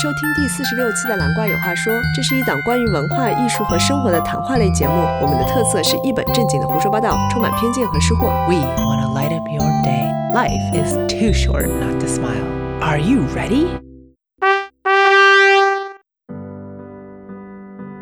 [0.00, 4.94] 收听第四十六期的《蓝瓜有话说》，这是一档关于文化艺术和生活的谈话类节目。
[5.20, 8.28] 我们的特色是一本正经的胡说八道，充满偏见和失货。
[8.48, 10.08] We wanna light up your day.
[10.32, 12.46] Life is too short not to smile.
[12.80, 13.66] Are you ready?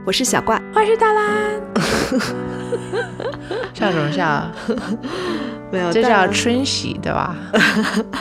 [0.06, 1.26] 我是小怪，我是大蓝。
[3.74, 4.48] 笑什么笑？
[5.72, 7.34] 没有，这叫春喜，对吧？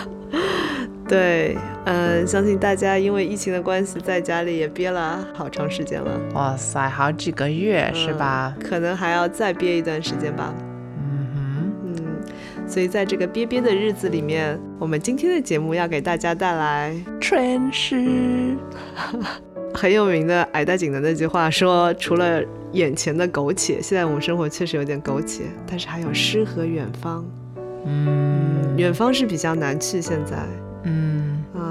[1.07, 1.55] 对，
[1.89, 8.53] 嗯，相信大家因为疫情的关系，在家里也憋了好长时间了，哇塞，好几个月是吧？
[8.59, 10.53] 嗯可能还要再憋一段时间吧。
[10.99, 18.57] 嗯哼嗯，所以在这个憋憋的日子里面，我们今天的节目要给大家带来哼，春诗。
[19.73, 22.41] 很有名的矮大紧的那句话，说除了
[22.73, 27.23] 眼前的苟且，现在我们生活确实有点苟且，但是还有诗和远方。
[27.85, 30.35] 嗯远方是比较难去，现在，
[30.83, 31.26] 嗯，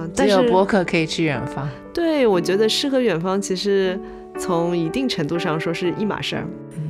[0.07, 1.69] 嗯、只有播客可以去远方。
[1.93, 3.99] 对我觉得诗和远方其实
[4.39, 6.45] 从一定程度上说是一码事儿，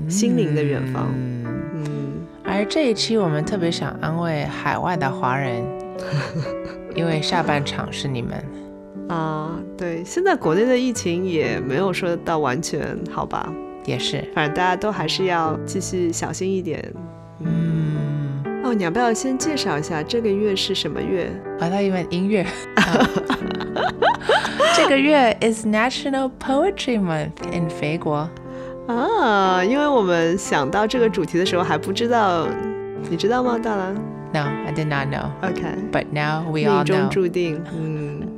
[0.09, 1.09] 心灵的远方。
[1.17, 1.85] 嗯，嗯，
[2.45, 5.65] 而这一期我们特别想安慰海外的华人，
[6.95, 8.45] 因为下半场是你们。
[9.09, 13.49] 啊，对，现在国内的疫情也没有说到完全好吧，
[13.85, 16.93] 也是，反正大家都还是要继续小心一点。
[17.39, 17.66] 嗯，
[18.67, 21.31] 哦，你要不要先介绍一下这个月是什么月？
[21.61, 22.45] 我还以为音乐。
[24.75, 28.29] 这个月 is National Poetry Month in 肥国。
[28.89, 32.49] 啊，因为我们想到这个主题的时候还不知道，
[33.09, 33.95] 你知道吗，大郎
[34.35, 37.09] No, I did not know,？OK，but now we all 命中 know.
[37.09, 37.63] 注定。
[37.73, 38.37] 嗯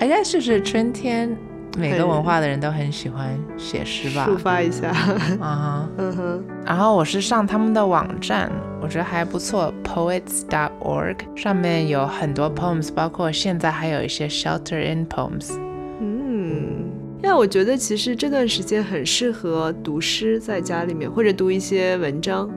[0.00, 1.38] ，I guess 就是春天，
[1.78, 4.26] 每个文化的人都很喜欢写诗吧。
[4.28, 4.88] 抒发一下。
[4.88, 5.88] 啊哈。
[5.98, 8.50] 嗯哼，然后我是上他们的网站，
[8.82, 15.52] 我觉得还不错，poets.org，上面有很多 poems，包括现在还有一些 shelter in poems。
[16.00, 16.90] 嗯，
[17.22, 22.50] 那我觉得其实这段时间很适合读诗，在家里面或者读一些文章，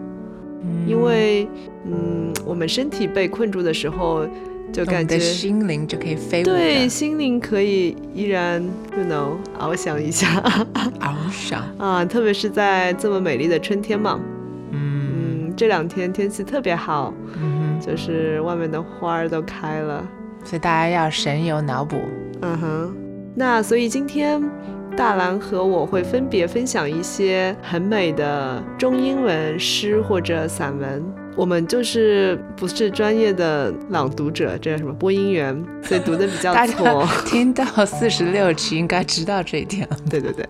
[0.88, 1.48] 因为
[1.86, 4.26] 嗯，我们身体被困住的时候，
[4.74, 8.60] 就感觉心灵就可以飞舞对心灵可以依然
[8.98, 10.28] ，you know，翱翔一下
[11.00, 11.64] 翱翔。
[11.78, 14.20] 啊，特别是在这么美丽的春天嘛。
[14.72, 20.04] 嗯嗯，这两天天气特别好，嗯就是外面的花儿都开了。
[20.44, 21.98] 所以大家要神游脑补。
[22.42, 22.96] 嗯哼，
[23.36, 24.42] 那所以今天
[24.98, 31.04] 大蓝和我会分别分享一些很美的中英文诗或者散文。
[31.36, 37.08] 我们就是不是专业的朗读者，这叫什么播音员， 所以读的比较大错。
[37.26, 39.98] 听到四十六期应该知道这一点了。
[40.10, 40.48] 对对对，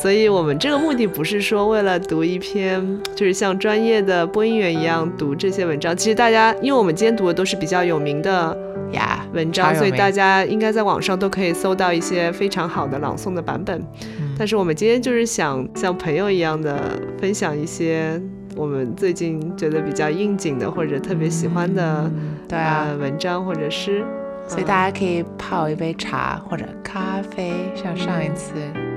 [0.00, 5.96] 所以我们这个目的不是说为了读一篇，就是像专业的播音员一样读这些文章。
[5.96, 8.56] 其实大家，因为我们今天读的都是比较有名的
[8.92, 13.78] 呀，文章，所以大家应该在网上都可以搜到一些非常好的朗诵的版本。
[14.18, 16.78] 嗯但是我们今天就是想像朋友一样的
[17.18, 18.20] 分享一些
[18.56, 24.02] 我们最近觉得比较应景的或者特别喜欢的、嗯对啊呃，文章或者诗。
[24.48, 28.52] 所以大家可以泡一杯茶或者咖啡，像上一次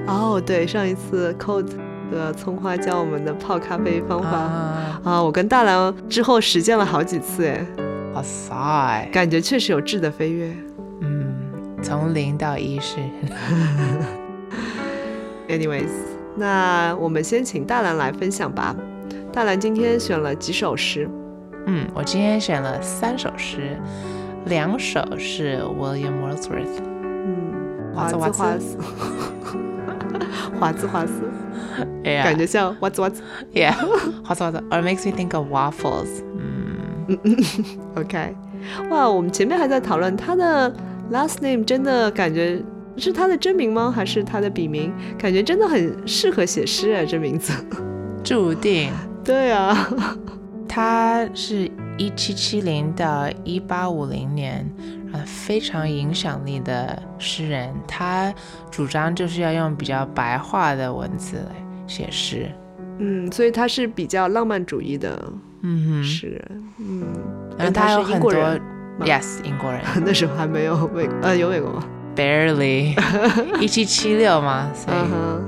[0.06, 1.72] 哦，对，上一次 Code
[2.12, 4.30] 的葱花教我们的泡咖啡方法。
[4.30, 7.66] 啊，啊，我跟大蓝之后实践了好几次，哎，
[8.14, 10.54] 哇塞，感觉确实有质的飞跃。
[11.02, 11.34] 嗯，
[11.82, 12.98] 从零到一是
[15.50, 15.90] Anyways，
[16.38, 18.76] 那我们先请大蓝来分享吧。
[19.40, 21.10] 大蓝今天选了几首诗？
[21.66, 23.78] 嗯，我今天选了三首诗，
[24.48, 31.14] 两首是 William Wordsworth，嗯，华华兹华兹 兹华兹华斯，
[32.04, 33.24] 哎呀感觉像哇兹哇兹。
[33.54, 33.72] ，Yeah，
[34.26, 36.10] 华兹华兹，or makes me think of waffles，
[37.08, 37.18] 嗯，
[37.96, 38.36] OK，
[38.90, 40.70] 哇，我们前面还在讨论他的
[41.14, 42.62] last name，真的感觉
[42.98, 43.90] 是他的真名吗？
[43.90, 44.92] 还是他的笔名？
[45.18, 47.54] 感觉真的很适合写诗啊，这名字。
[48.22, 48.92] 注定
[49.24, 49.90] 对啊，
[50.68, 54.68] 他是一七七零到一八五零年，
[55.14, 57.74] 呃，非常影响力的诗人。
[57.88, 58.34] 他
[58.72, 61.56] 主张就是要用比较白话的文字来
[61.88, 62.50] 写诗。
[62.98, 65.32] 嗯，所以他是比较浪漫主义的
[65.62, 66.64] 嗯诗人。
[66.80, 68.62] 嗯，哼，然后他有很多英国人
[69.02, 69.82] ，yes，英国人。
[70.06, 71.72] 那时候还没有美，呃，有美国。
[71.72, 71.84] 吗
[72.16, 72.98] ？，barely，
[73.62, 74.98] 一七七六嘛，所以。
[74.98, 75.44] 嗯哼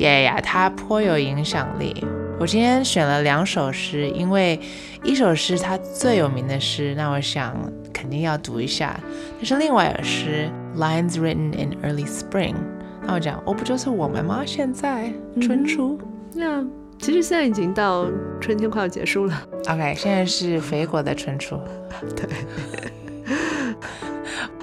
[0.00, 2.04] 呀，呀呀呀，他颇有影响力。
[2.38, 4.58] 我今天选了两首诗，因为
[5.02, 7.54] 一首诗它最有名的诗，那我想
[7.92, 8.98] 肯定要读一下。
[9.36, 12.54] 但是另外一首诗，Lines written in early spring，
[13.02, 14.42] 那我讲，我，不就是我们吗？
[14.46, 15.12] 现在
[15.42, 16.00] 春初。
[16.34, 16.64] 那
[16.98, 18.06] 其实现在已经到
[18.40, 19.42] 春天快要结束了。
[19.68, 21.60] OK，现在是肥果的春初。
[22.16, 22.26] 对，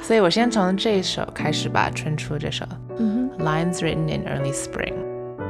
[0.02, 2.66] 所以我先从这一首开始吧，《春初》这首。
[2.98, 4.94] 嗯 Lines written in early spring，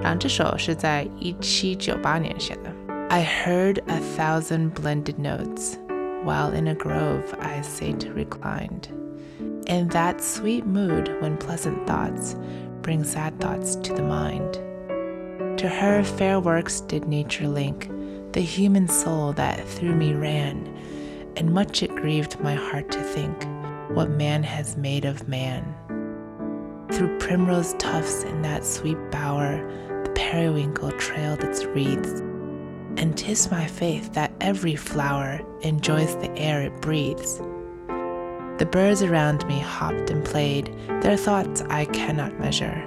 [0.06, 2.72] 然后这首是在一七九八年写的。
[3.08, 5.76] I heard a thousand blended notes
[6.24, 8.88] while in a grove I sate reclined.
[9.66, 12.34] In that sweet mood when pleasant thoughts
[12.82, 14.58] bring sad thoughts to the mind.
[15.58, 17.88] To her fair works did nature link
[18.32, 20.66] the human soul that through me ran,
[21.36, 23.46] and much it grieved my heart to think
[23.90, 25.74] what man has made of man.
[26.90, 29.85] Through primrose tufts in that sweet bower, the
[30.17, 32.19] periwinkle trailed its wreaths.
[32.97, 37.37] And 'tis my faith that every flower enjoys the air it breathes.
[38.57, 42.83] The birds around me hopped and played, their thoughts I cannot measure.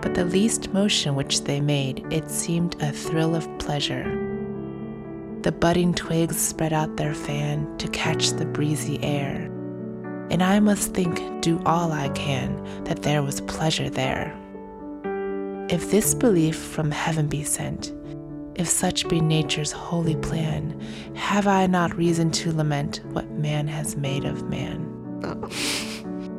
[0.00, 4.08] But the least motion which they made, it seemed a thrill of pleasure.
[5.42, 9.52] The budding twigs spread out their fan to catch the breezy air
[10.32, 14.34] and I must think, do all I can, that there was pleasure there.
[15.69, 17.91] If this belief from heaven be sent,
[18.55, 20.73] if such be nature's holy plan,
[21.13, 24.79] have I not reason to lament what man has made of man?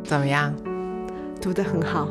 [0.04, 0.54] 怎么样？
[0.64, 1.06] 哼，
[1.40, 2.08] 读得很好。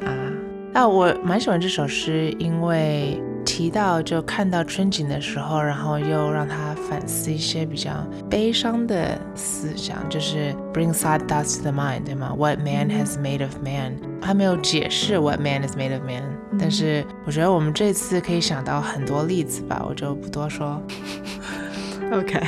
[0.00, 0.32] 啊，
[0.72, 7.90] 那我蛮喜欢这首诗，因为提到就看到春景的时候，然后又让他反思一些比较
[8.30, 12.34] 悲伤的思想，就是 bring sad thoughts to the mind，对吗？
[12.34, 13.98] What man has made of man？
[14.22, 16.22] 他没有解释 what man is made of man，
[16.57, 20.81] 但是我觉得我们这次可以想到很多例子吧，我就不多说。
[22.11, 22.39] OK，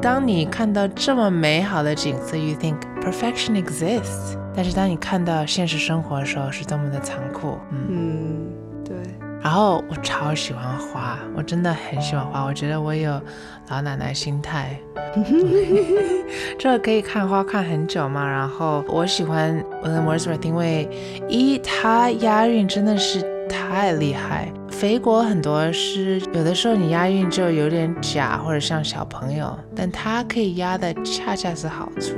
[0.00, 7.58] 当你看到这么美好的景色，you think perfection exists，但是当你看到现实生活的时候，是多么的残酷。
[7.70, 7.86] 嗯。
[7.88, 8.46] 嗯，
[8.82, 8.96] 对，
[9.42, 12.44] 然后我超喜欢花，我真的很喜欢花。
[12.44, 13.20] 我觉得我有
[13.68, 14.78] 老奶奶心态，
[16.58, 18.26] 这个可以看花看很久嘛。
[18.26, 20.88] 然后我喜欢 William Wordsworth，因为
[21.28, 23.20] 一他押韵真的是
[23.54, 24.52] 太厉害。
[24.68, 32.16] 肥国很多诗，有的时候你押韵就有点假，或者像小朋友，但他可以押的恰恰是好处，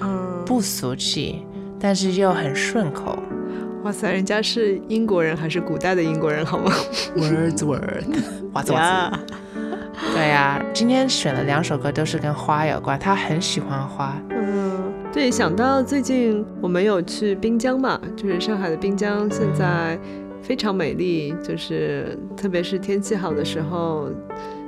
[0.00, 1.44] 嗯，不俗气，
[1.78, 3.18] 但是又很顺口。
[3.84, 6.72] 哇塞，人家是英国人还是古代的英国人好吗
[7.14, 8.04] ？Wordsworth，
[8.52, 9.18] 哇塞 哇塞。
[10.14, 14.16] 对呀、今天选了两首歌都是跟花有关，他很喜欢花。
[14.30, 19.98] 嗯，对，想到最近我们有去滨江嘛，就是上海的滨江，现在
[20.48, 24.08] 非常美丽，就是特别是天气好的时候。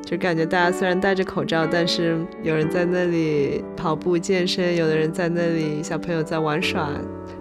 [0.05, 6.91] 就感觉大家虽然戴着口罩，但是有人在那里跑步健身，有的人在那里小朋友在玩耍，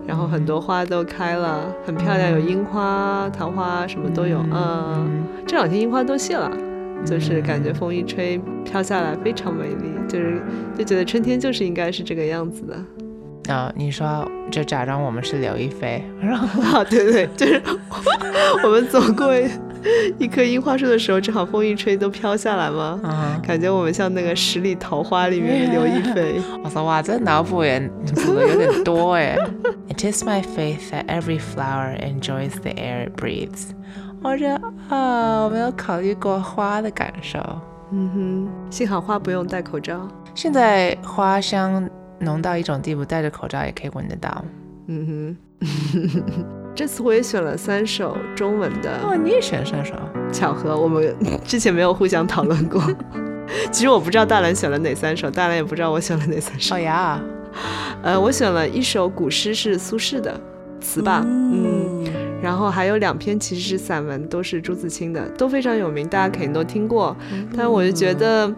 [0.05, 4.39] 然后很多花都开了，很漂亮，有樱花、桃花什么都有。
[4.53, 6.51] 嗯，这两天樱花都谢了，
[7.03, 10.41] 就是感觉风一吹飘下来非常美丽，就是
[10.77, 12.75] 就觉得春天就是应该是这个样子的。
[13.49, 17.61] 啊、你说就假装我们是刘亦菲，然后 啊，对对，就是
[18.63, 19.33] 我们走过
[20.17, 26.39] 一棵樱花树的时候，正好风一吹都飘下来嘛，嗯，感觉我们像那个十里桃花里面的刘亦菲。
[26.63, 29.35] 我说哇，这脑补也补的有点多哎。
[29.89, 33.71] It is my faith that every flower enjoys the air it breathes。
[34.21, 37.39] 我觉得啊，我没有考虑过花的感受。
[37.91, 40.07] 嗯哼，幸好花不用戴口罩。
[40.35, 44.43] 现在花香浓到一种地步，戴着口罩也可以闻得到。
[44.87, 45.63] 嗯哼，
[46.75, 48.99] 这次我也选了三首中文的。
[49.03, 49.93] 哦，你也选三首？
[50.31, 52.81] 巧合，我们 之前没有互相讨论过。
[53.71, 56.75] 其实我不知道大兰选了哪三首，大兰也不知道我选了哪三首。
[56.75, 57.19] 哦呀，
[58.03, 60.39] 呃，我选了一首古诗是苏轼的
[60.79, 62.05] 词吧，嗯，
[62.41, 67.15] 然后还有两篇其实是散文，都是朱自清的，都非常有名，大家肯定都听过。
[67.57, 68.51] 但我就觉得，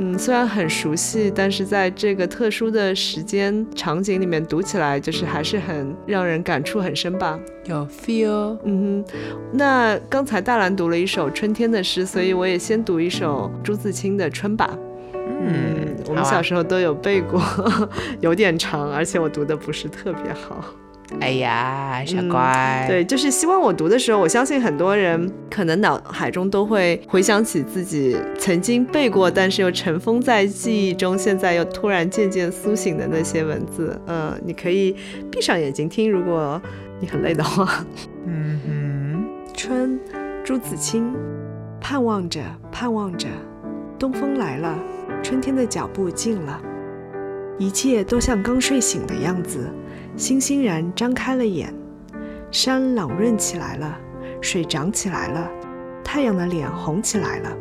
[0.00, 7.38] 嗯，虽然很熟悉，但是在这个特殊的时间场景里面读起来，就是还是很让人感触很深吧。
[7.64, 8.56] 有 feel。
[8.64, 9.18] 嗯哼，
[9.52, 14.70] 那刚才大兰读了一首春天的诗，所以我也先读一首朱自清的《春》吧。
[15.14, 17.42] 嗯，我们小时候都有背过，
[18.20, 20.64] 有点长，而且我读的不是特别好。
[21.20, 33.98] 哎呀，小嗯乖，对，就是希望我读的时候，我相信很多人可能脑海中都会回想起自己曾经背过，但是又尘封在记忆中，现在又突然渐渐苏醒的那些文字。
[34.06, 34.94] 嗯，你可以
[35.30, 36.60] 闭上眼睛听，如果
[37.00, 37.84] 你很累的话。
[38.26, 39.98] 嗯哼，春，
[40.44, 41.14] 朱自清。
[41.80, 43.28] 盼望着，盼望着，
[43.98, 44.76] 东风来了，
[45.22, 46.60] 春天的脚步近了，
[47.56, 49.70] 一切都像刚睡醒的样子，
[50.18, 51.72] 欣欣然张开了眼。
[52.50, 53.96] 山朗润起来了，
[54.40, 55.48] 水涨起来了，
[56.02, 57.56] 太阳的脸红起来了。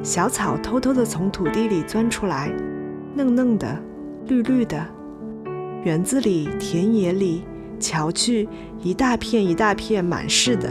[0.00, 2.52] 小草偷偷地从土地里钻出来，
[3.14, 3.76] 嫩嫩的，
[4.26, 4.86] 绿绿的。
[5.82, 7.42] 园子里、田野里，
[7.80, 8.48] 瞧去，
[8.80, 10.70] 一大片一大片满是的。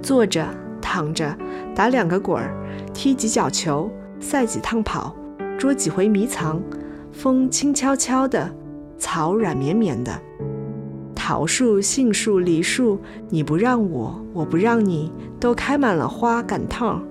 [0.00, 0.46] 坐着、
[0.80, 1.36] 躺着，
[1.74, 2.50] 打两个滚儿，
[2.94, 5.14] 踢几脚球，赛几趟跑，
[5.58, 6.62] 捉几回迷藏。
[7.12, 8.50] 风轻悄悄的，
[8.98, 10.12] 草软绵绵的。
[11.14, 12.98] 桃树、杏树、梨树，
[13.30, 15.10] 你不让我，我不让你，
[15.40, 17.02] 都开满了花赶趟，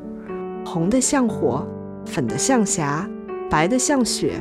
[0.63, 1.67] 红的像火，
[2.05, 3.09] 粉的像霞，
[3.49, 4.33] 白的像雪。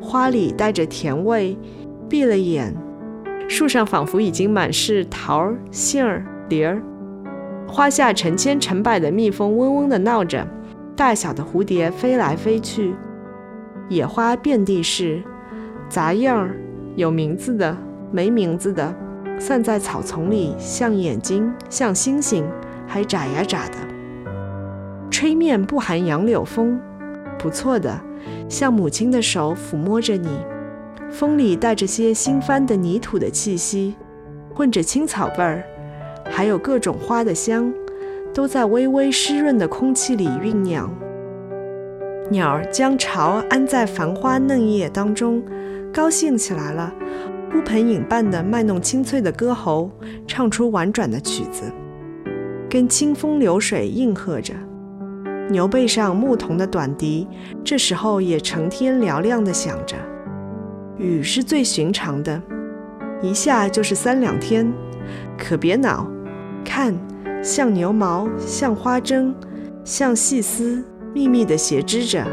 [0.00, 1.58] 花里带着甜味，
[2.08, 2.74] 闭了眼，
[3.48, 6.80] 树上仿佛已经满是桃儿、杏儿、梨儿。
[7.66, 10.46] 花下成千成百的蜜蜂嗡嗡地闹着，
[10.96, 12.94] 大小的蝴蝶飞来飞去，
[13.88, 15.22] 野花遍地是，
[15.88, 16.56] 杂样儿，
[17.00, 17.74] 有名字的，
[18.12, 18.94] 没名字的，
[19.38, 22.46] 散在草丛里，像眼睛，像星星，
[22.86, 23.76] 还眨呀眨的。
[25.10, 26.78] 吹面不含杨柳风，
[27.38, 27.98] 不错的，
[28.50, 30.28] 像母亲的手抚摸着你，
[31.10, 33.94] 风里带着些新翻的泥土的气息，
[34.54, 35.64] 混着青草味儿。
[36.26, 37.72] 还有各种花的香，
[38.34, 40.92] 都在微微湿润的空气里酝酿。
[42.30, 45.42] 鸟儿将巢安在繁花嫩叶当中，
[45.92, 46.92] 高兴起来了，
[47.52, 49.90] 呼朋引伴地卖弄清脆的歌喉，
[50.26, 51.64] 唱出婉转的曲子，
[52.68, 54.54] 跟清风流水应和着。
[55.50, 57.26] 牛背上牧童的短笛，
[57.64, 59.96] 这时候也成天嘹亮地响着。
[60.96, 62.40] 雨是最寻常的，
[63.20, 64.72] 一下就是三两天。
[65.36, 66.06] 可别恼，
[66.64, 66.94] 看，
[67.42, 69.34] 像牛毛，像花针，
[69.82, 72.24] 像细丝，密密地斜织着。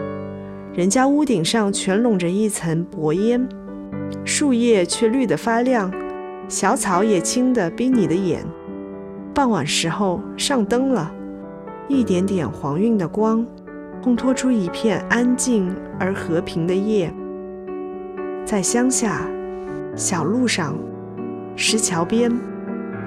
[0.78, 3.50] 人家屋顶上全笼着一层薄烟，
[4.24, 5.92] 树叶却绿得发亮，
[6.48, 8.46] 小草也青得逼你的眼。
[9.34, 11.12] 傍晚时候上灯了，
[11.88, 13.44] 一点点黄晕的光，
[14.04, 17.12] 烘托出一片安静而和平的夜。
[18.46, 19.28] 在乡下，
[19.96, 20.78] 小路上，
[21.56, 22.32] 石桥边。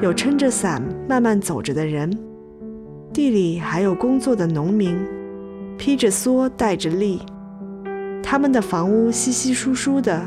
[0.02, 2.10] 有撑着伞慢慢走着的人，
[3.12, 4.98] 地里还有工作的农民，
[5.78, 7.20] 披着蓑带着笠，
[8.22, 10.26] 他们的房屋稀稀疏疏的，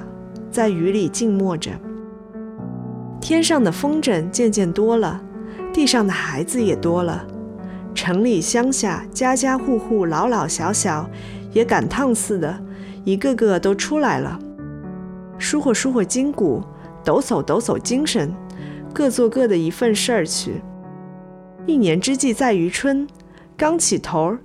[0.51, 1.71] 在雨里静默着。
[3.21, 5.21] 天上的风筝渐渐多了，
[5.73, 7.25] 地上的孩子也多了，
[7.95, 11.09] 城里乡下家家户户老老小小
[11.53, 12.59] 也赶趟似的，
[13.05, 14.37] 一个个都出来了，
[15.37, 16.61] 舒活舒活筋骨，
[17.03, 18.33] 抖擞抖擞精神。
[18.93, 20.61] 各做各的一份事儿去。
[21.65, 23.07] 一年之计在于春，
[23.57, 24.39] 刚起头儿，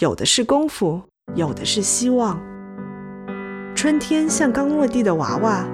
[0.00, 1.00] 有的是功夫，
[1.34, 2.38] 有的是希望。
[3.74, 5.66] 春天像刚落地的娃娃，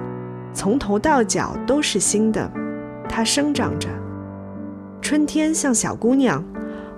[0.53, 2.51] 从头到脚都是新的，
[3.07, 3.87] 它生长着。
[5.01, 6.43] 春天像小姑娘，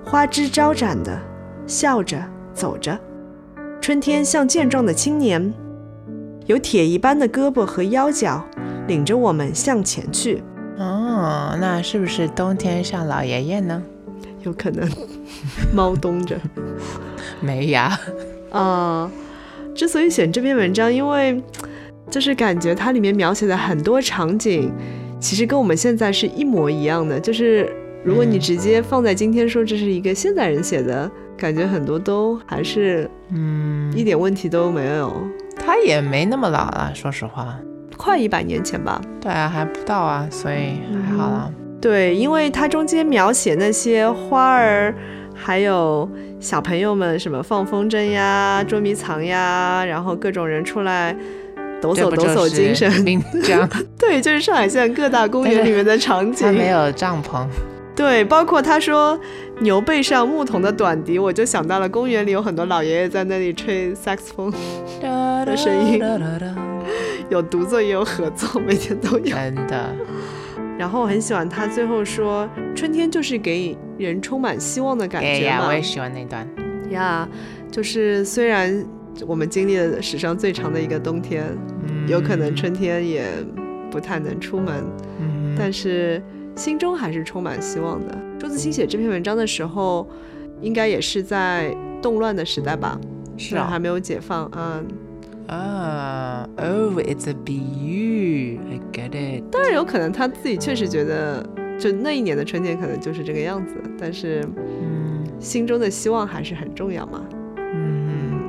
[0.03, 1.19] 花枝招展的，
[1.67, 2.97] 笑着走着。
[3.81, 5.53] 春天像健壮的青年，
[6.45, 8.43] 有铁一般的胳膊和腰脚，
[8.87, 10.41] 领着我们向前去。
[10.77, 13.83] 哦，那是不是冬天像老爷爷呢？
[14.41, 14.89] 有可能，
[15.73, 16.37] 猫冬着，
[17.39, 17.97] 没牙。
[18.51, 19.09] 啊，
[19.75, 21.41] 之所以选这篇文章，因为
[22.09, 24.71] 就是感觉它里面描写的很多场景，
[25.19, 27.19] 其实跟我们现在是一模一样的。
[27.19, 27.71] 就是
[28.03, 35.11] 如果你直接放在今天说这是一个现代人写的，感觉很多都还是嗯一点问题都没有。
[35.55, 37.57] 他也没那么老了，说实话。
[37.95, 41.49] 快一百年前吧，对啊，还不到啊，所以还好啦。
[41.79, 44.93] 对，因为它中间描写那些花儿，
[45.35, 46.09] 还有
[46.39, 51.15] 小朋友们什么放风筝呀、捉迷藏呀，然后各种人出来
[51.81, 52.89] 抖擞抖擞精神，
[53.43, 53.69] 这样。
[53.99, 56.53] 对，就是上海现在各大公园里面的场景。
[56.53, 57.45] 没有帐篷。
[57.95, 59.19] 对，包括他说
[59.59, 64.51] 牛背上牧童的短笛，我就想到了公园里有很多老爷爷在那里吹萨克斯风
[65.45, 66.01] 的声音。
[67.29, 69.35] 有独奏也有合奏，每天都有。
[69.35, 69.89] 真的。
[70.77, 75.67] 然后我很喜欢他最后说，春天就是给人充满希望的感觉嘛。
[75.67, 76.47] 我也喜欢那段。
[76.89, 77.27] 呀，
[77.71, 78.85] 就是虽然
[79.25, 81.45] 我们经历了史上最长的一个冬天，
[82.07, 83.25] 有可能春天也
[83.89, 84.83] 不太能出门，
[85.57, 86.21] 但是
[86.55, 88.17] 心中还是充满希望的。
[88.39, 90.07] 朱自清写这篇文章的时候，
[90.61, 92.99] 应该也是在动乱的时代吧？
[93.37, 94.85] 是啊，还没有解放嗯。
[95.47, 98.59] 啊，Oh, it's a BU.
[98.71, 99.43] I get it.
[99.51, 101.45] 当然有可能他自己确实觉得，
[101.79, 107.23] 就那一年的春天可能就是这个样子，但是，嗯，心中的希望还是很重要嘛。
[107.57, 108.39] 嗯，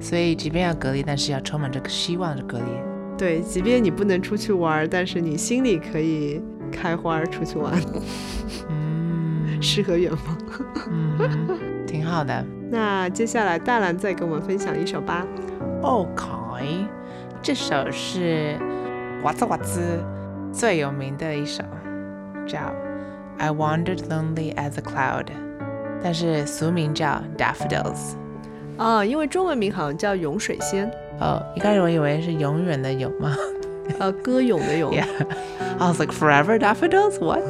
[0.00, 2.64] 所以即便要隔离，但是要充满这个希望的隔离。
[3.18, 7.72] 对，即便你不能出去玩，但是你心里可以开花出去玩。
[8.68, 10.38] 嗯，诗和远方。
[10.90, 11.18] 嗯，
[11.86, 12.44] 挺好的。
[12.70, 15.26] 那接下来大兰再跟我们分享一首吧。
[15.85, 16.85] OK，
[17.41, 18.55] 这首是
[19.23, 19.81] 哇兹哇兹
[20.53, 21.63] 最有名的一首
[22.45, 22.59] 叫《
[23.37, 25.25] I Wandered Lonely as a Cloud》，
[26.03, 28.15] 但是俗名叫《Daffodils》。
[28.81, 30.89] 啊，因为中文名好像叫咏水仙。
[31.19, 33.35] 哦，一开始我以为是永远的永吗？
[33.99, 34.91] 呃，歌咏的咏。
[34.91, 35.05] Yeah.
[35.79, 37.19] I was like, forever daffodils?
[37.19, 37.41] What?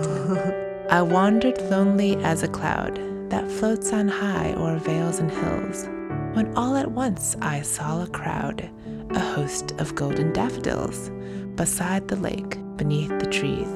[0.90, 5.88] I wandered lonely as a cloud that floats on high o'er vales and hills,
[6.37, 8.71] when all at once I saw a crowd,
[9.13, 11.11] a host of golden daffodils,
[11.55, 13.67] beside the lake, beneath the trees,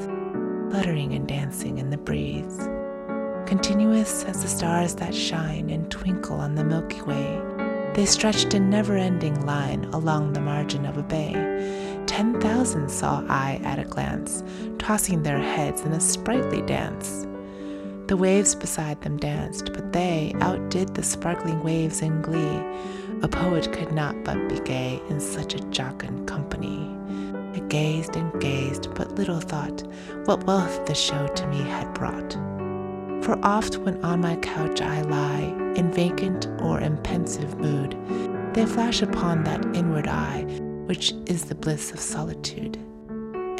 [0.70, 2.68] fluttering and dancing in the breeze.
[3.46, 7.40] Continuous as the stars that shine and twinkle on the Milky Way,
[7.94, 11.32] they stretched in never ending line along the margin of a bay.
[12.04, 14.44] Ten thousand saw I at a glance,
[14.78, 17.26] tossing their heads in a sprightly dance.
[18.10, 22.60] The waves beside them danced, but they outdid the sparkling waves in glee.
[23.22, 26.90] A poet could not but be gay in such a jocund company.
[27.54, 29.84] I gazed and gazed, but little thought
[30.24, 32.32] what wealth the show to me had brought.
[33.22, 37.96] For oft when on my couch I lie, in vacant or in pensive mood,
[38.54, 40.42] they flash upon that inward eye,
[40.86, 42.76] which is the bliss of solitude.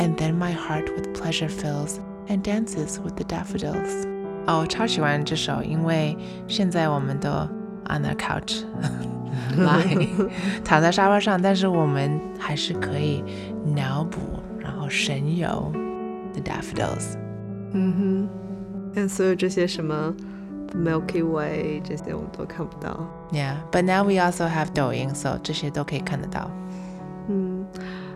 [0.01, 4.20] And then my heart with pleasure fills and dances with the daffodils.
[4.47, 6.17] 哦，我超喜欢这首，因为
[6.49, 7.29] 现在我们都
[7.89, 8.65] on the couch
[10.65, 13.23] 躺在沙发上，但是我们还是可以
[13.75, 14.19] 脑补，
[14.59, 15.73] 然后神游
[16.33, 17.17] the daffodils。
[17.73, 18.29] 嗯哼，
[18.95, 20.15] 但所有这些什么
[20.75, 23.07] Milky Way 这些我们都看不到。
[23.33, 26.51] Yeah, but now we also have 抖音，so 这些都可以看得到。
[27.29, 27.65] 嗯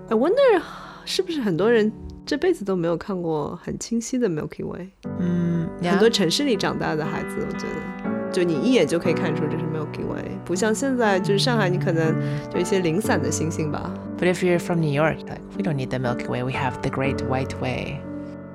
[0.08, 0.60] ，I wonder
[1.04, 1.92] 是不是很多人
[2.26, 4.90] 这辈子都没有看过很清晰的 Milky Way？
[5.20, 5.43] 嗯，
[5.81, 12.15] 很多城市里长大的孩子，我觉得，就你一眼就可以看出这是 Milky Way，不像现在就是上海，你可能
[12.53, 13.91] 就一些零散的星星吧。
[14.19, 16.73] But if you're from New York, like we don't need the Milky Way, we have
[16.81, 17.99] the Great White Way.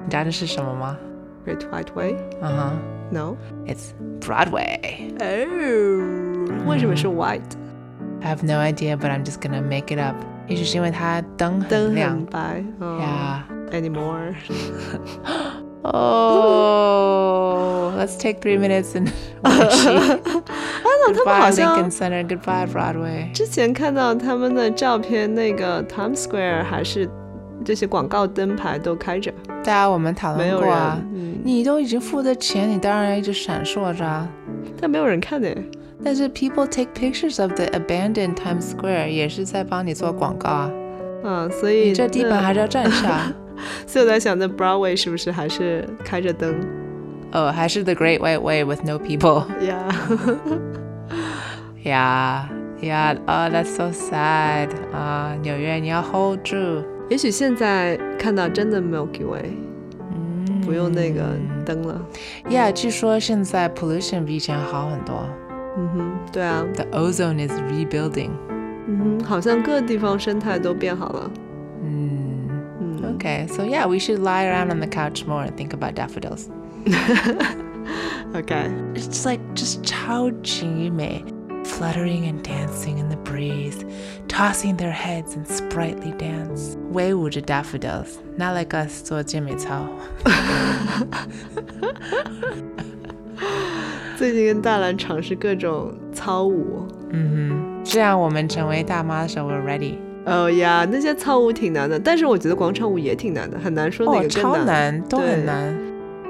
[0.05, 0.97] 你知道这是什么吗？
[1.47, 2.17] Great White Way？
[2.41, 2.79] 嗯哼、
[3.11, 3.37] No？
[3.67, 5.13] It's Broadway.
[5.21, 7.41] 哦，为什么是 white？
[8.23, 10.17] I have no idea, but I'm just gonna make it up.
[10.47, 12.27] 也许是因为它灯灯很亮很。
[12.27, 12.65] 白。
[12.81, 13.43] 哦 Yeah.
[13.73, 14.35] Anymore？
[15.87, 15.93] Oh,
[17.99, 19.09] let's take three minutes and
[19.43, 23.31] 啊，那 他们好 goodbye 像 Lincoln Center, goodbye Broadway.
[23.33, 27.07] 之前看到他们的照片，那个 Times Square 还是
[27.63, 29.31] 这些广告灯牌都开着，
[29.63, 31.11] 对啊，我们讨没有论过啊人。。
[31.15, 34.27] 嗯，你都已经付的钱，你当然要一直闪烁着啊。
[34.81, 35.49] 但没有人看呢。
[36.03, 40.71] 但是 people take pictures of the abandoned Times Square 也是在帮你做广告啊。
[41.25, 43.33] 嗯，所以你这地板那还是要站下。
[43.86, 46.56] 所以我在想，那 Broadway 是不是还是开着灯
[47.32, 49.46] 哦，还是 The Great White Way with no people.
[51.84, 52.48] Yeah，yeah
[52.82, 53.18] yeah.
[53.26, 54.70] Oh, that's so sad.
[54.94, 56.56] 啊、纽约你要 hold 住。
[57.10, 59.54] 也许现在看到真的 Milky Way，
[60.12, 62.00] 嗯不用那个灯了。
[62.50, 65.28] Yeah，据说现在 pollution 比以前好很多。
[65.78, 68.32] 嗯哼，对啊，The ozone is rebuilding.
[68.88, 71.32] 嗯哼，好像各地方生态都变好了。
[71.84, 72.19] 嗯嗯
[73.19, 76.49] Okay, so yeah, we should lie around on the couch more and think about daffodils.
[78.35, 81.25] ，OK， It's like just 超级美,
[81.65, 83.85] fluttering and dancing in the breeze,
[84.29, 86.77] tossing their heads in sprightly dance.
[86.93, 89.87] 威武着 daffodils, not like us 做健美操。
[94.17, 96.87] 最近跟大兰尝试各种操舞。
[97.11, 99.97] 嗯哼，这样我们成为大妈的时候，we're ready。
[100.26, 104.66] 哦呀，那些操舞挺难的，但是我觉得广场舞也挺难的，很难说哪个更难。
[104.66, 105.76] 难，都很难。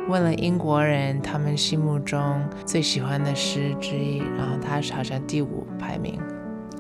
[0.08, 6.20] 问了英国人他们心目中最喜欢的诗之一，然后他是好像第五排名，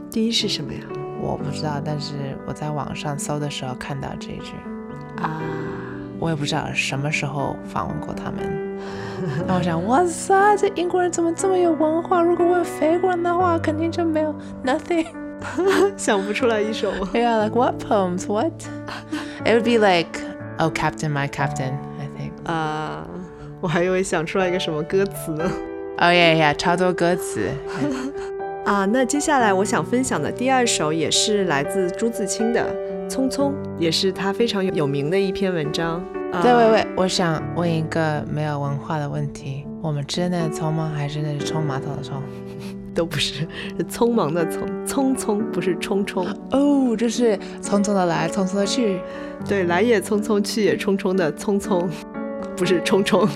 [0.10, 0.80] 第一是什么呀？
[1.22, 2.14] 我不知道，但是
[2.48, 4.54] 我在网上搜的时候看到这一句，
[5.22, 5.42] 啊，
[6.20, 8.70] 我也不知道什么时候访问过他们。
[9.46, 12.22] 那我想，哇塞，这英国人怎么这么有文化？
[12.22, 15.06] 如果我有法国人的话，肯定就没有 nothing。
[15.98, 16.92] 想不出来一首。
[17.14, 18.26] Yeah, like what poems?
[18.28, 18.52] What?
[19.46, 20.20] It would be like,
[20.58, 21.74] oh, Captain, my Captain.
[22.00, 22.32] I think.
[22.46, 23.08] 啊，
[23.62, 25.44] 我还以为想出来一个什么歌词呢。
[25.98, 27.50] Oh yeah, yeah，超多歌词。
[28.66, 32.66] 啊，那接下来我想分享的第二首也是来自朱自清的
[33.10, 36.04] 《匆匆》，也是他非常有名的一篇文章。
[36.32, 40.92] 啊对，喂喂，我想问一个没有文化的问题：我们吃的那个葱吗？
[40.96, 42.22] 还是那是冲马桶的冲？
[42.94, 43.48] 都不是，
[43.78, 46.26] 是匆忙的匆，匆匆不是匆匆。
[46.52, 49.00] 哦，这是匆匆的来，匆匆的去。
[49.48, 51.88] 对，来也匆匆，去也匆匆的匆匆，
[52.58, 53.28] 不是匆匆。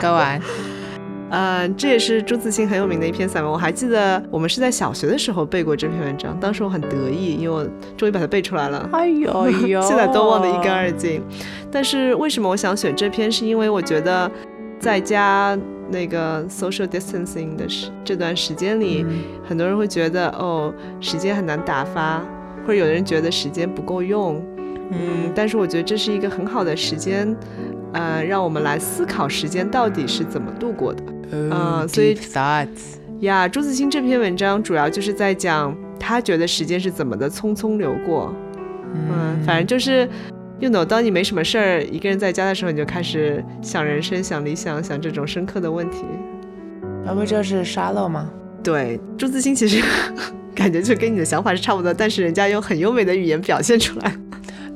[0.00, 0.40] 歌完。
[1.30, 3.50] 嗯， 这也是朱自清很有名的一篇散文。
[3.50, 7.66] 我还记得我们是在小学的时候背过这篇文章，当时我很得意，因为我
[7.96, 8.86] 终于把它背出来了。
[8.92, 11.22] 哎呦呦， 现在都忘得一干二净。
[11.70, 13.32] 但是为什么我想选这篇？
[13.32, 14.30] 是因为我觉得
[14.82, 15.56] 在家
[15.90, 19.06] 那个 social distancing 的时这段时间里，
[19.48, 22.20] 很多人会觉得哦，时间很难打发，
[22.66, 24.44] 或者有的人觉得时间不够用。
[24.90, 27.32] 嗯，但是我觉得这是一个很好的时间，
[27.92, 31.02] 呃，让我们来思考时间到底是怎么度过的。
[31.30, 38.34] 嗯，所以 thoughts 呀，朱自清这篇文章主要就是在讲他觉得时间是怎么的匆匆流过。
[38.92, 40.08] 嗯，反正就是
[40.62, 46.04] ，you know，当你没什么事儿，一个人在家的时候，你就开始想人生、想理想、想这种深刻的问题。
[47.04, 48.30] 那不就是沙漏吗？
[48.62, 49.84] 对，朱自清其实
[50.54, 54.16] 感觉就跟你的想法是差不多，但是人家用很优美的语言表现出来。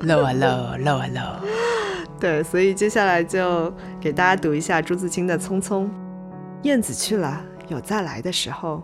[0.01, 1.47] low 啊 low low 啊 low。
[2.19, 5.85] 对，所以接下来就给大家读一下朱自清的《匆匆》。
[6.63, 8.83] 燕子去了，有再来的时候；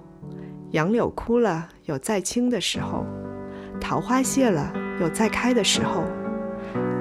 [0.71, 3.05] 杨柳枯了，有再青的时候；
[3.81, 6.05] 桃花谢了，有再开的时候。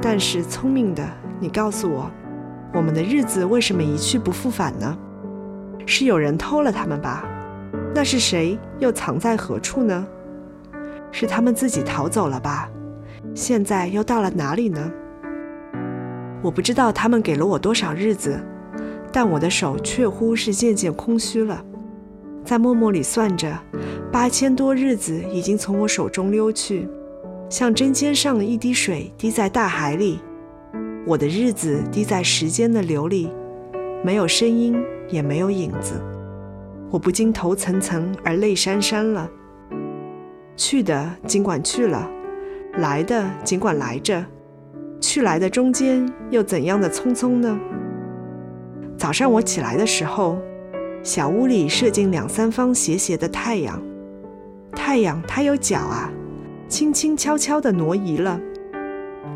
[0.02, 1.08] 但是聪明的，
[1.40, 2.10] 你告诉我，
[2.74, 4.98] 我们的日子为什么一去不复返呢？
[5.86, 7.24] 是有人偷了他们吧？
[7.94, 8.58] 那是谁？
[8.80, 10.08] 又藏在何处呢？
[11.12, 12.70] 是他们自己逃走了吧？
[13.36, 14.92] 现在又到了哪里呢？
[16.42, 18.40] 我不知道他们给了我多少日子，
[19.12, 21.64] 但我的手确乎是渐渐空虚了。
[22.44, 23.56] 在默默里算着，
[24.12, 26.90] 八千多日子已经从我手中溜去，
[27.52, 30.22] 像针尖上的一滴水滴在大海里。
[31.06, 33.30] 我的日子滴在时间的流里，
[34.06, 36.02] 没有声音，也没有影子。
[36.90, 39.30] 我不禁头层层而泪潸潸了。
[40.56, 42.10] 去的尽管去了。
[42.78, 44.26] 来的尽管来着，
[45.02, 47.60] 去来的中间又怎样的匆匆呢？
[48.98, 50.40] 早上我起来的时候，
[51.04, 53.84] 小屋里射进两三方斜斜的太阳，
[54.72, 56.10] 太阳它有脚啊，
[56.72, 58.40] 轻轻悄悄地挪移了，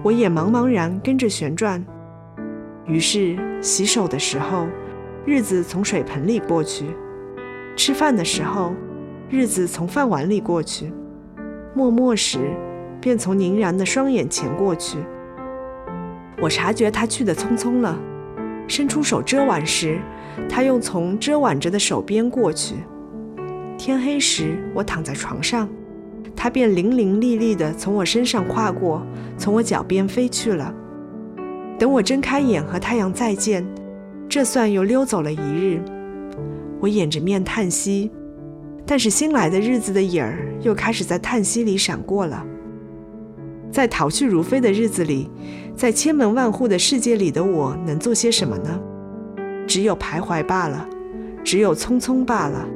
[0.02, 1.84] 我也茫茫然跟着旋转。
[2.88, 4.66] 于是洗手的时候，
[5.26, 6.86] 日子从水盆里过去；
[7.76, 8.74] 吃饭的时候，
[9.30, 10.86] 日子从饭碗里过去；
[11.76, 12.40] 默默时。
[13.02, 14.98] 便从凝然的双眼前过去。
[16.42, 17.96] 我察觉他去的匆匆了，
[18.68, 20.00] 伸出手遮挽时，
[20.50, 22.78] 他又从遮挽着的手边过去。
[23.78, 25.70] 天黑时，我躺在床上，
[26.46, 29.02] 他便伶伶俐俐地从我身上跨过，
[29.36, 30.72] 从我脚边飞去了。
[31.80, 33.66] 等我睁开眼和太阳再见，
[34.30, 35.82] 这算又溜走了一日。
[36.80, 38.12] 我掩着面叹息，
[38.86, 42.46] 但是新来的日子的影儿又开始在叹息里闪过了。
[43.72, 45.28] 在逃去如飞的日子里，
[45.76, 48.80] 在千门万户的世界里的我能做些什么呢？
[49.66, 50.88] 只有徘徊罢了，
[51.44, 52.68] 只有匆匆罢了。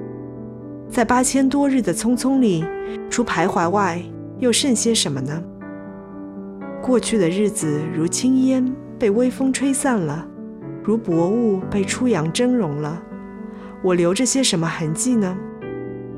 [0.89, 2.65] 在八千多日的匆匆里，
[3.11, 4.01] 除徘徊外，
[4.39, 5.43] 又剩些什么呢？
[6.81, 10.25] 过去的日子如轻烟，被微风吹散了；
[10.83, 12.99] 如薄雾，被初阳蒸融了。
[13.83, 15.37] 我留着些什么痕迹呢？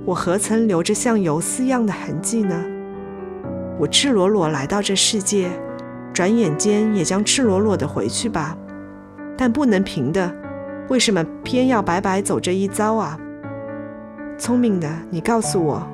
[0.06, 2.56] 我何曾留着像游丝样的痕迹呢？
[3.78, 5.50] 我赤裸裸来到这世界，
[6.14, 8.58] 转眼间也将赤裸裸的回去吧。
[9.38, 10.34] 但不能平的，
[10.88, 13.20] 为什么偏要白白走这一遭啊？
[14.42, 15.88] 聪明的，你告诉我，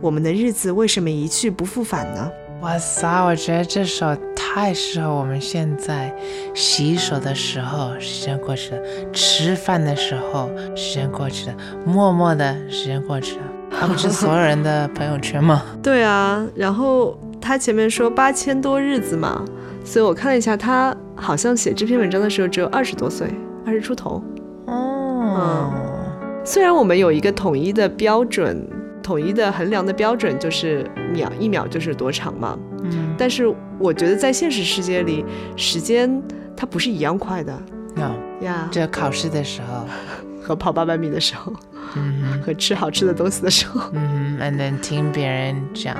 [0.00, 2.28] 我们的日子为什么一去不复返呢？
[2.60, 6.12] 哇塞，我觉得这首太适合我们现在
[6.52, 13.42] 洗手的时候，时间过去了；吃饭的时候，时间过去了；默默的时间过去了。
[13.70, 15.62] 他不是所有人的朋友圈吗？
[15.80, 19.44] 对啊，然后他前面说八千多日子嘛，
[19.84, 23.28] 所以我看了一下，他好像写这篇文章的时候只有二十多岁，
[23.64, 24.20] 二十出头。
[24.66, 25.70] 哦，
[26.44, 28.68] 虽然我们有一个统一的标准，
[29.02, 35.24] 统一的衡量的标准就是秒一秒就是多长嘛，嗯，但是我觉得在现实世界里，
[35.56, 36.22] 时间
[36.54, 37.58] 它不是一样快的。
[37.96, 39.86] no 呀，这考试的时候。
[40.44, 41.50] 和跑八百米的时候。
[41.96, 45.96] 嗯和吃好吃的东西的时候，嗯，and then 听别人讲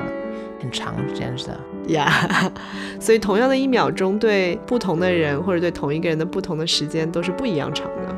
[0.61, 2.51] 很长这样子的，呀，
[2.99, 8.14] 所以同样的一秒钟，对不同的人或者对同一个人的不同的时间都是不一样长的。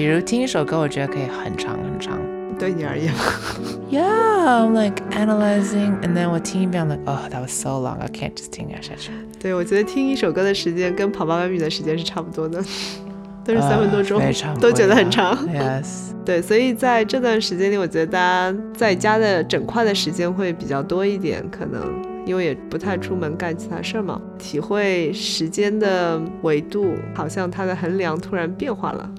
[0.00, 2.18] 嗯，比如听一首歌，我觉得可以很长很长。
[2.58, 3.12] 对你而言，
[3.90, 8.50] Yeah, I'm like analyzing, and then 我听一遍，like oh that was so long, I can't just
[8.50, 9.10] 听下去。
[9.38, 12.62] 对，我觉得听一首歌的时间跟跑八百米的时间是差不多的。
[13.44, 14.20] 都是三分多钟，
[14.60, 15.34] 都觉得很长。
[15.48, 21.80] Yes， 对，所以在这段时间里，我觉得大家在家的整块的时间会比较多一点，可能
[22.26, 29.10] 因为也不太出门干其他事儿嘛，体会时间的维度，好像它的衡量突然变化了。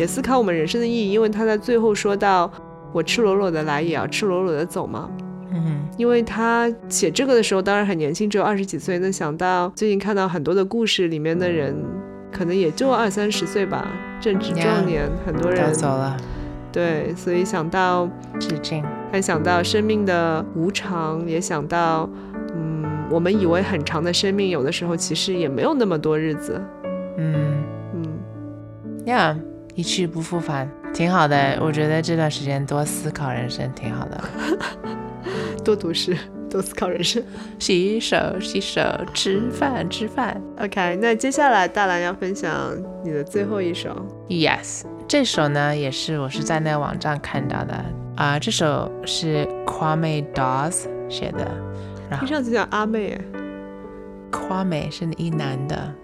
[0.00, 0.02] 嗯。
[0.02, 2.50] 也思考我们人生的意义，因为他在最后说到
[2.92, 5.10] “我赤裸裸的来，也要赤裸裸的走”嘛。
[5.52, 8.98] 嗯因为他写这个的时候当然很年轻，只有二十几岁。
[9.00, 11.76] 那想到最近看到很多的故事里面的人，
[12.32, 13.86] 可能也就二三十岁吧，
[14.20, 16.16] 正值壮 Yeah，年，很多，人都走了，
[16.72, 18.08] 对，所以想到
[18.38, 18.82] 致敬。
[19.12, 22.08] 还想到生命的无常，也想到，
[22.54, 26.62] 嗯，我们以为很长的生命，有的时候其实也没有那么多日子。
[27.18, 27.62] 嗯
[27.94, 29.36] 嗯，，Yeah，
[29.74, 31.58] 一去不复返，挺好的。
[31.60, 34.20] 我觉得这段时间多思考人生挺好的。
[35.64, 36.16] 多读诗，
[36.50, 37.22] 多思考人生。
[37.58, 38.80] 洗手，洗手，
[39.14, 40.40] 吃饭，吃饭。
[40.58, 43.94] OK，那接下来大兰要分享你的最后一首。
[44.28, 47.84] Yes，这首呢也是我是在那个网站看到的
[48.16, 51.50] 啊、这首是 Kwame Dawes 写的，
[52.10, 53.20] 然后听上去像阿妹哎。
[54.30, 55.94] Kwame 是一男的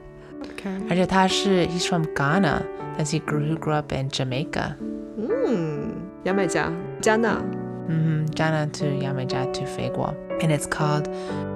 [0.43, 2.61] ，OK，而且他是 He's from Ghana，
[2.98, 4.76] 但是 he grew he grew up in Jamaica。
[5.18, 5.92] 嗯，
[6.24, 7.42] 牙买加，加纳。
[7.88, 11.06] 嗯哼，加拿to 牙买加 to 飞过，and it's called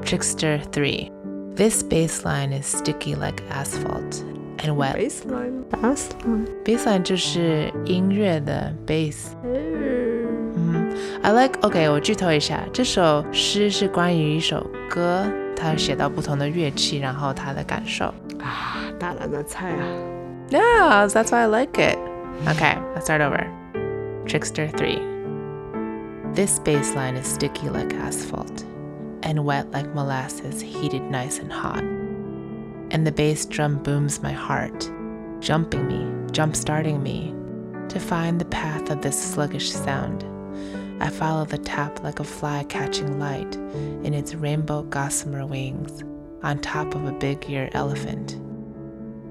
[0.04, 1.12] Trickster Three.
[1.56, 4.24] This bass line is sticky like asphalt
[4.58, 4.98] and wet.
[4.98, 6.46] Baseline。Baseline。
[6.66, 9.28] Bass line 就是音乐的 bass。
[10.58, 15.24] 嗯，I like OK，我剧透一下，这首诗是关于一首歌，
[15.56, 18.06] 它写到不同的乐器，然后他的感受。
[18.40, 19.86] 啊，大兰的菜啊。
[20.51, 21.97] Yeah, that's why I like it.
[22.49, 23.47] Okay, let's start over.
[24.27, 24.97] Trickster 3.
[26.35, 28.65] This bass line is sticky like asphalt
[29.23, 31.85] and wet like molasses heated nice and hot.
[32.91, 34.91] And the bass drum booms my heart,
[35.39, 37.33] jumping me, jump starting me
[37.89, 40.25] to find the path of this sluggish sound.
[41.01, 43.55] I follow the tap like a fly catching light
[44.05, 46.03] in its rainbow gossamer wings
[46.43, 48.37] on top of a big ear elephant.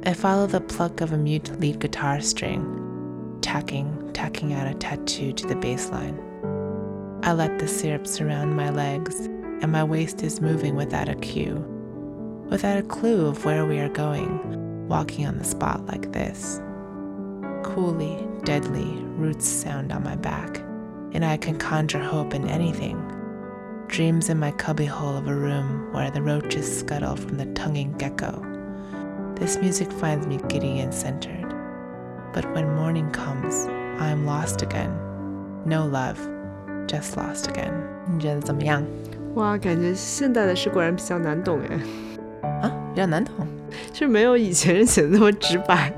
[0.06, 5.34] I follow the pluck of a mute lead guitar string, tacking, tacking out a tattoo
[5.34, 6.18] to the bass line.
[7.22, 9.26] I let the syrup surround my legs,
[9.62, 11.58] and my waist is moving without a cue,
[12.50, 16.62] without a clue of where we are going, walking on the spot like this.
[17.64, 20.60] Coolly, deadly, roots sound on my back,
[21.12, 22.98] and I can conjure hope in anything.
[23.88, 28.49] Dreams in my cubbyhole of a room where the roaches scuttle from the tonguing gecko.
[29.40, 31.48] This music finds me giddy and centered.
[32.34, 33.68] But when morning comes,
[34.00, 34.92] I am lost again.
[35.66, 36.18] No love,
[36.88, 37.72] just lost again。
[38.12, 38.84] 你觉得怎么样？
[39.36, 42.50] 哇，感觉现代的诗果然比较难懂哎。
[42.62, 43.48] 啊，比较难懂，
[43.94, 45.94] 就是没有以前人写的那么直白。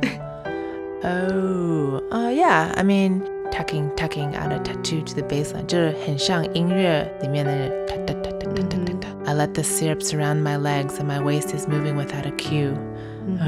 [1.04, 2.72] Oh, uh, yeah.
[2.76, 9.08] I mean, tucking, tucking out a tattoo to the baseline，就是很像音乐里面的哒哒哒哒哒哒哒。
[9.26, 12.76] I let the syrup surround my legs and my waist is moving without a cue.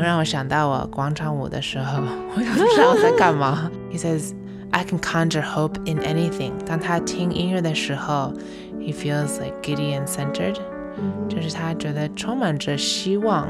[0.00, 2.02] 让我想到我广场舞的时候，
[2.34, 3.70] 我也不知道我在干嘛。
[3.92, 4.32] He says,
[4.70, 6.52] I can conjure hope in anything.
[6.66, 8.32] 当他听音乐的时候，
[8.78, 10.56] he feels like giddy and centered，
[11.28, 13.48] 就是他觉得充满着希望。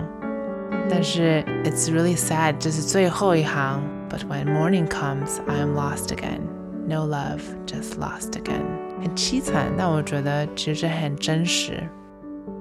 [0.90, 3.82] 但是 it's really sad，这是最后一行。
[4.10, 6.40] But when morning comes, I am lost again.
[6.86, 8.64] No love, just lost again.
[9.02, 11.82] 很凄惨，但我觉得其实很真实。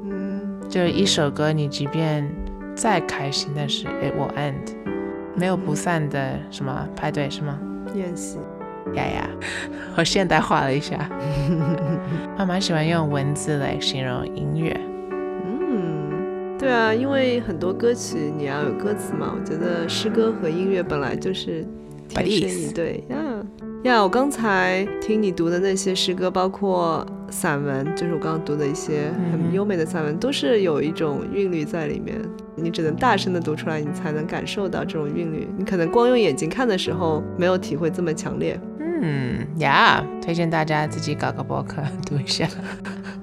[0.04, 2.30] 嗯，就是一首歌，你即便
[2.75, 4.75] 再开心，但是 it will end，
[5.37, 7.59] 没有不散的什么派对是吗？
[7.95, 8.39] 宴席。
[8.95, 9.29] 呀呀，
[9.97, 11.09] 我现代化了一下。
[12.39, 14.79] 我蛮喜欢用文字来形容音乐。
[15.11, 21.65] 嗯，对啊，因为很多歌曲你要有歌词嘛，我觉得诗歌和音乐本来就是
[22.09, 23.03] 天生一对
[23.83, 23.95] 呀。
[23.95, 32.21] 呀，我刚才听你读的那些诗歌，包括散文，就是我刚刚读的一些很嗯优美的散文，都是有一种韵律在里面。
[32.55, 35.49] 你只能大声的读出来，你才能感受到这种韵律。
[35.57, 38.59] 你可能光用眼睛看的时候，没有体会这么强烈。
[39.05, 42.47] 嗯呀，推荐大家自己搞个博客读一下。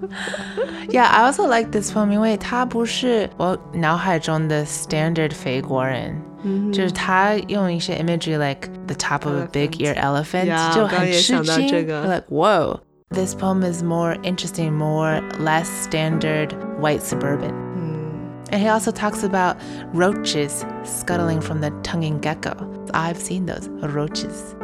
[0.89, 6.21] yeah, I also like this poem，因为它不是我脑海中的 standard 肥国人。
[6.42, 11.68] 嗯就是他用一些 imagery like the top of a big ear elephant， Yeah，就我刚刚很吃也想到惊。
[11.68, 17.52] 这个 Like whoa, this poem is more interesting, more less standard white suburban.
[17.76, 18.04] 嗯
[18.50, 19.56] And he also talks about
[19.94, 22.52] roaches scuttling from the tonguing gecko.
[22.92, 24.54] I've seen those roaches.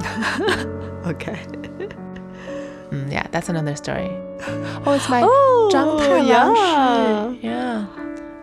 [1.04, 1.36] ，OK。
[2.90, 4.10] 嗯，Yeah, that's another story.
[4.84, 7.46] Oh, it's my 哦张太郎呀诗。
[7.48, 7.84] Yeah.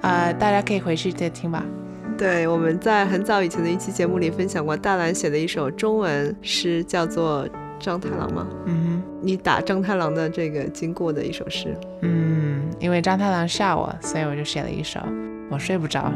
[0.02, 1.64] 啊，大家可以回去再听吧。
[2.23, 7.45] 对，我们在很早以前的一期节目里分享过大兰写的一首中文诗，叫做
[7.81, 8.47] 《张太郎》吗？
[8.67, 11.77] 嗯你打张太郎的这个经过的一首诗。
[12.03, 15.01] 嗯，因为张太郎吓我，所以我就写了一首。
[15.51, 16.13] 我睡不着。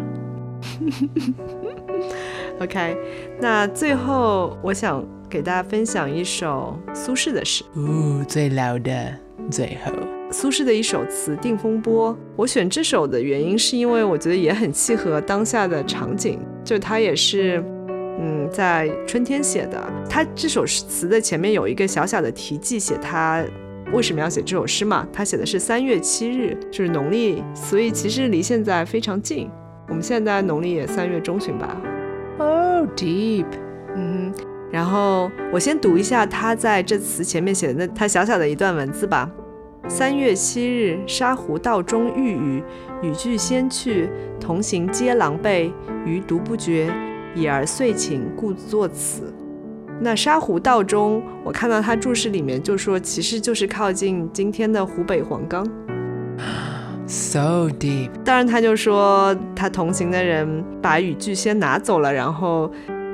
[2.62, 2.96] OK，
[3.40, 7.64] 那最后我想给大家分享一首苏轼的诗。
[7.74, 9.12] 哦，最老的
[9.50, 10.15] 最后。
[10.30, 17.62] 苏轼的一首词《定风波》，我选这首的原因是因为我觉得也很契合当下的场景，就它也是，
[18.18, 19.80] 嗯，在春天写的。
[20.10, 23.44] 他这首词的前面有一个小小的题记，写他
[23.92, 25.06] 为什么要写这首诗嘛？
[25.12, 29.48] 他写的是三月七日，就是农历，所以其实离现在非常近。
[29.88, 31.80] 我们现在农历也三月中旬吧。
[32.38, 33.46] Oh, deep。
[33.94, 34.46] 嗯哼。
[34.72, 39.30] 然后我先读一下他在这词前面写的那他小小的一段文字吧。
[39.88, 42.62] 三月七日，沙湖道中遇雨，
[43.02, 44.08] 雨具先去，
[44.40, 45.70] 同行皆狼狈，
[46.04, 46.92] 余独不觉，
[47.36, 49.32] 已而遂寝，故作此。
[50.00, 55.64] 那沙湖道中，我看到他注释里面就说，其实就是靠近今天的湖北黄冈。
[57.06, 58.10] So deep。
[58.24, 62.70] 当然，他就说他同行的人把雨具先拿走了，然后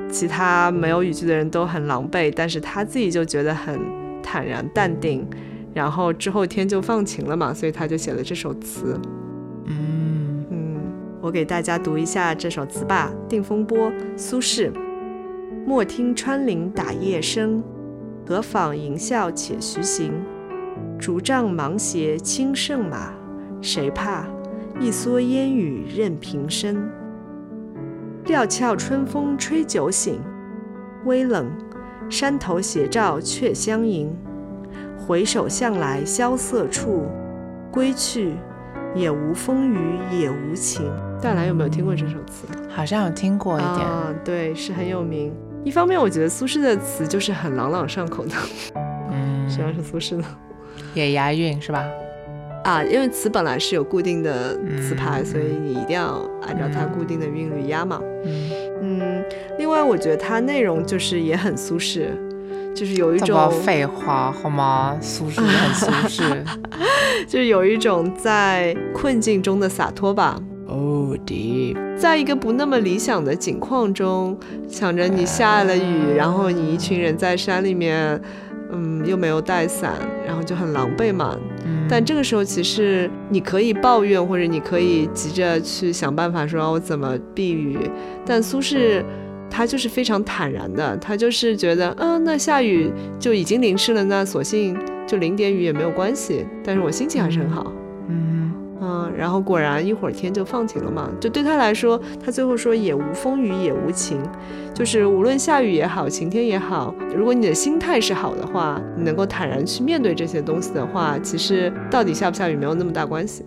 [0.09, 3.79] 其他没有雨具的人都很狼狈，但是他自己就觉得很
[4.23, 5.25] 坦然淡定。
[5.73, 8.99] 然后之后天就放晴了嘛，所以他就写了这首词。
[9.65, 10.81] 嗯嗯，
[11.21, 14.71] 我给大家读一下这首词吧，《定风波》，苏轼。
[15.65, 17.63] 莫听穿林打叶声，
[18.27, 20.11] 何妨吟啸且徐行。
[20.99, 23.13] 竹杖芒鞋轻胜马，
[23.61, 24.25] 谁怕？
[24.79, 26.89] 一蓑烟雨任平生。
[28.25, 30.19] 料峭春风吹酒醒，
[31.05, 31.49] 微冷，
[32.09, 34.13] 山头斜照却相迎。
[34.97, 37.05] 回首向来萧瑟处，
[37.71, 38.33] 归去，
[38.95, 39.77] 也无风雨
[40.11, 40.89] 也无晴。
[41.21, 42.47] 大兰有没有听过这首词？
[42.69, 43.87] 好像有听过一点。
[43.87, 45.33] 啊，对，是很有名。
[45.63, 48.33] 一方面，我觉得苏轼的词就是很朗朗上口的。
[49.11, 50.25] 嗯，实际上是苏轼呢，
[50.93, 51.85] 也押韵是吧？
[52.65, 58.01] 啊，因为词本来是有固定的词牌，嗯所以你一定要按照它固定的韵律押嘛。
[58.25, 58.51] 嗯，
[58.81, 59.25] 嗯，
[59.57, 62.07] 另外我觉得它内容就是也很苏轼，
[62.75, 64.97] 就是有一种废话好吗？
[64.99, 66.43] 苏轼 很苏轼。
[67.27, 70.39] 就是有一种在困境中的洒脱吧。
[70.67, 71.77] oh deep。
[71.95, 78.19] 在一个不那么理想的境况中，想着你下了雨，然后你一群人在山里面，
[78.71, 79.93] 嗯，又没有带伞，
[80.25, 81.37] 然后就很狼狈嘛。
[81.65, 87.77] 嗯，但这个时候，其实你可以抱怨，或者你可以急着去想办法说我怎么避雨。
[88.25, 89.03] 但苏轼
[89.55, 96.43] 他就是非常坦然的，他就是觉得，嗯，那下雨就已经淋湿了，那索性就淋点雨也没有关系。
[96.63, 97.71] 但是我心情还是很好。
[98.09, 101.07] 嗯嗯，然后果然一会儿天就放晴了嘛。
[101.21, 104.19] 就对他来说，他最后说也无风雨也无晴，
[104.73, 113.45] 就是无论下雨也好，晴天也好，如果你的心态是好的话，你能够坦然去面对这些东西的话，其实到底下不下雨没有那么大关系。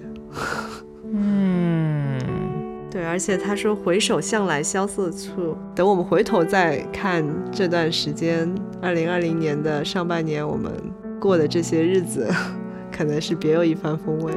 [2.97, 10.73] 嗯，对，而且他说回首向来萧瑟处，等我们回头再看这段时间，二零二零年的上半年我们
[11.21, 12.27] 过的这些日子，
[12.91, 14.33] 可能是别有一番风味。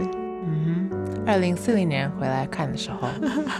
[0.45, 3.08] 嗯哼，二零四零年回来看的时候，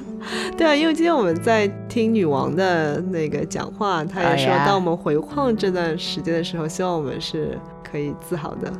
[0.58, 7.58] 对啊，因为今天我们在听女王的那个讲话，她也说当我们回望这段时间的时候，希望我们是
[7.90, 8.74] 可以自豪的。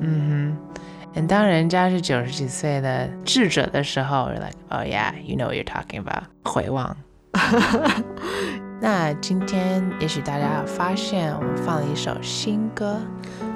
[0.00, 0.78] 嗯哼。
[1.15, 6.23] And 当人家是九十几岁的智者的时候，you're like, oh yeah, you know what you're talking about。
[6.43, 6.95] 回望。
[8.79, 12.99] 那今天也许大家发现我们放了一首新歌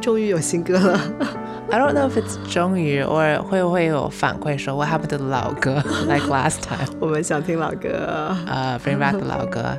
[0.01, 0.99] 终于有新歌了，
[1.69, 5.75] ，I don't know if it's 终于，or 会不会有反馈说 What happened to the 老歌，
[6.07, 6.87] like last time？
[6.99, 8.35] 我们想听老歌。
[8.47, 9.77] 呃、b r i n g back the 老歌。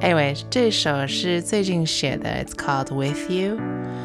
[0.00, 3.58] Anyway，这首是最近写的，It's called With You。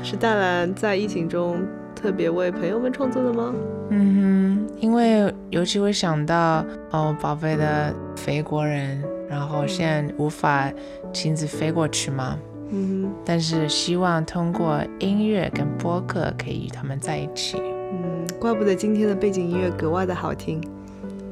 [0.03, 1.67] 是大兰在疫情中
[2.04, 3.54] 特别为朋友们创作的吗？
[3.88, 10.70] 嗯哼，因为尤其会想到哦，宝贝的肥国人，然后现在无法
[11.14, 12.36] 亲自飞过去嘛，
[12.68, 17.56] 嗯哼但是希望通过音乐跟播客可以与他们在一起。
[17.58, 20.62] 嗯，怪不得今天的背景音乐格外的好听。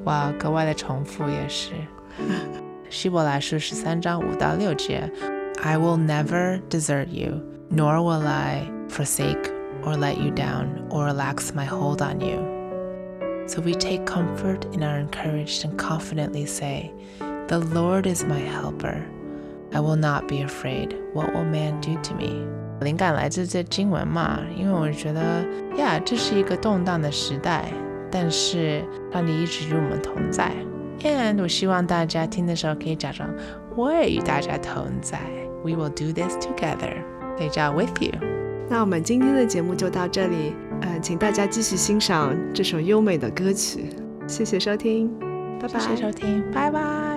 [0.04, 1.72] 哇，格外的重复也是。
[2.88, 5.06] 希伯来书十三章五到六节
[5.62, 9.52] ，I will never desert you, nor will I forsake
[9.83, 12.37] or let you down or relax my hold on you.
[13.47, 16.91] So we take comfort and are encouraged and confidently say,
[17.47, 19.01] The Lord is my helper.
[19.73, 20.95] I will not be afraid.
[21.13, 22.45] What will man do to me?
[22.81, 25.45] 灵感来自这经文嘛，因为我觉得
[25.77, 27.65] 呀，这是一个动荡的时代，
[28.11, 30.51] 但是上帝一直与我们同在。
[31.01, 33.29] And 我希望大家听的时候可以假装
[33.75, 35.19] 我也与大家同在。
[35.63, 37.01] We will do this together.
[37.37, 38.11] 所以叫 with you。
[38.72, 43.84] 那我们今天的节目就到这里，呃，请大家继续欣赏这首优美的歌曲。
[44.26, 45.10] 谢谢收听，
[45.60, 45.78] 拜拜。
[45.78, 47.11] 谢谢收听，拜拜。